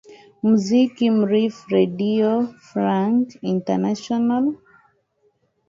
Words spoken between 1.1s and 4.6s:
rfi redio france international